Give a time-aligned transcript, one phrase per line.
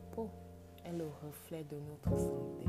[0.00, 0.28] peau
[0.84, 2.64] est le reflet de notre santé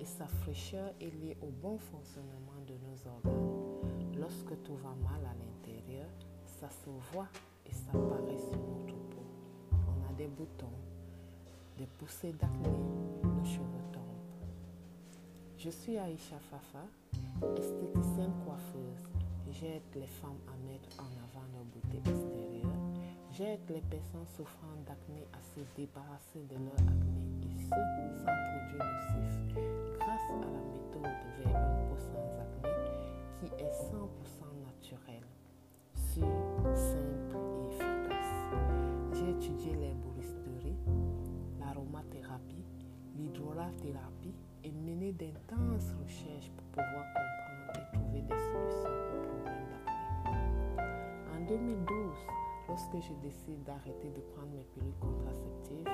[0.00, 4.18] et sa fraîcheur est liée au bon fonctionnement de nos organes.
[4.18, 6.08] Lorsque tout va mal à l'intérieur,
[6.46, 7.28] ça se voit
[7.66, 9.24] et ça apparaît sur notre peau.
[9.72, 10.66] On a des boutons,
[11.76, 12.68] des poussées d'acné,
[13.22, 14.02] nos cheveux tombent.
[15.56, 16.84] Je suis Aïcha Fafa,
[17.56, 19.08] esthéticienne coiffeuse.
[19.50, 22.87] J'aide les femmes à mettre en avant leur beauté extérieure.
[23.38, 28.82] J'aide les personnes souffrant d'acné à se débarrasser de leur acné et ce, sans produits
[28.82, 29.54] nocifs,
[29.96, 32.74] grâce à la méthode vers une peau sans acné
[33.38, 34.02] qui est 100%
[34.66, 35.28] naturelle,
[35.94, 36.24] sûre,
[36.74, 38.34] simple et efficace.
[39.12, 40.74] J'ai étudié l'herboristerie,
[41.60, 42.66] l'aromathérapie,
[43.16, 50.82] l'hydrolathérapie et mené d'intenses recherches pour pouvoir comprendre et trouver des solutions aux problèmes d'acné.
[51.36, 52.16] En 2012,
[52.68, 55.88] lorsque je décide d'arrêter de prendre mes pilules contraceptives,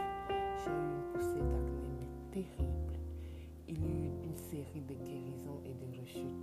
[0.59, 2.99] j'ai eu une poussée d'acné mais terrible.
[3.69, 6.43] Il y a eu une série de guérisons et de rechutes.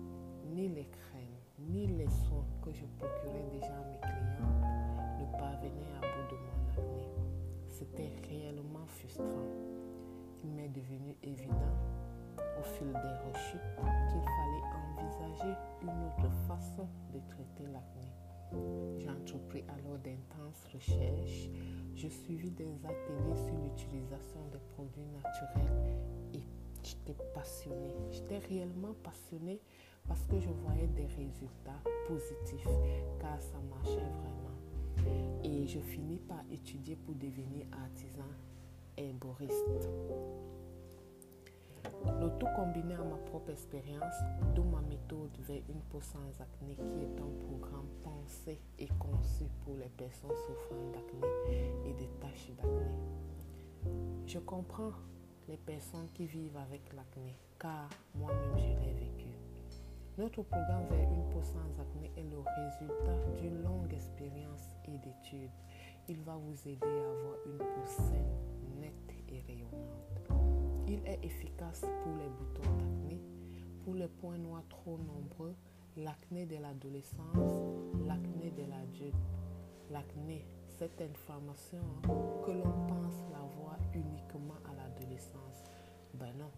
[0.53, 5.93] Ni les crèmes, ni les soins que je procurais déjà à mes clientes ne parvenaient
[5.95, 7.07] à bout de mon acné.
[7.67, 9.47] C'était réellement frustrant.
[10.43, 11.77] Il m'est devenu évident
[12.59, 13.75] au fil des rechutes
[14.09, 18.11] qu'il fallait envisager une autre façon de traiter l'acné.
[18.97, 21.49] J'ai entrepris alors d'intenses recherches.
[21.95, 25.97] Je suivis des ateliers sur l'utilisation des produits naturels
[26.33, 26.41] et
[26.83, 27.95] j'étais passionnée.
[28.11, 29.61] J'étais réellement passionnée
[30.07, 32.67] parce que je voyais des résultats positifs
[33.19, 35.41] car ça marchait vraiment.
[35.43, 38.27] Et je finis par étudier pour devenir artisan
[38.97, 39.89] herboriste.
[42.41, 44.15] Tout combiné à ma propre expérience,
[44.55, 49.43] d'où ma méthode vers une peau sans acné qui est un programme pensé et conçu
[49.63, 51.27] pour les personnes souffrant d'acné
[51.85, 52.87] et des taches d'acné.
[54.25, 54.93] Je comprends
[55.47, 59.27] les personnes qui vivent avec l'acné car moi-même je l'ai vécu.
[60.17, 65.51] Notre programme vers une peau sans acné est le résultat d'une longue expérience et d'études.
[66.09, 68.33] Il va vous aider à avoir une peau saine,
[71.23, 73.21] efficace pour les boutons d'acné,
[73.83, 75.55] pour les points noirs trop nombreux,
[75.97, 77.51] l'acné de l'adolescence,
[78.05, 79.15] l'acné de l'adulte.
[79.91, 80.45] L'acné,
[80.77, 81.83] cette inflammation
[82.45, 85.65] que l'on pense l'avoir uniquement à l'adolescence.
[86.13, 86.51] Ben non,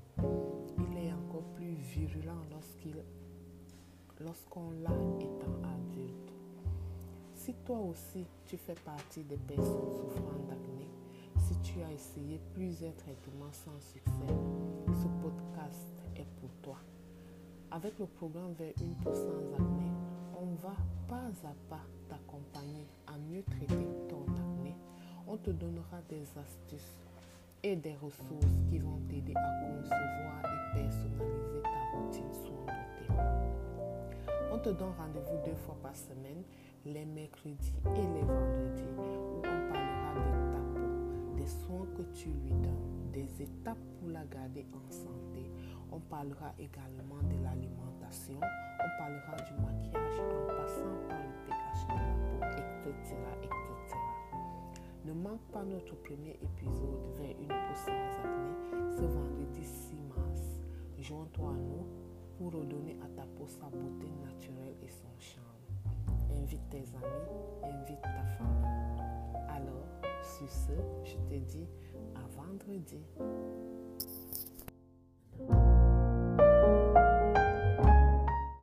[0.77, 2.95] il est encore plus virulent lorsqu'il
[4.19, 6.33] lorsqu'on l'a étant adulte.
[7.33, 10.52] Si toi aussi tu fais partie des personnes souffrant
[11.73, 14.33] tu as essayé plusieurs traitements sans succès,
[14.87, 16.77] ce podcast est pour toi.
[17.71, 19.89] Avec le programme vers une peau sans acné,
[20.39, 20.75] on va
[21.07, 24.75] pas à pas t'accompagner à mieux traiter ton acné.
[25.27, 26.99] On te donnera des astuces
[27.63, 33.07] et des ressources qui vont t'aider à concevoir et personnaliser ta routine soin beauté.
[34.51, 36.43] On te donne rendez-vous deux fois par semaine,
[36.85, 39.72] les mercredis et les vendredis,
[42.29, 45.49] lui donnes, des étapes pour la garder en santé.
[45.91, 51.93] On parlera également de l'alimentation, on parlera du maquillage en passant par le pH de
[51.93, 53.15] la peau, etc.
[53.43, 53.97] etc.
[55.05, 60.41] Ne manque pas notre premier épisode vers une peau sans ce vendredi 6 mars.
[60.99, 61.85] Joins-toi à nous
[62.37, 65.43] pour redonner à ta peau sa beauté naturelle et son charme.
[66.31, 68.92] Invite tes amis, invite ta famille.
[70.37, 70.71] Sur ce,
[71.03, 71.67] je te dis
[72.15, 72.97] à vendredi.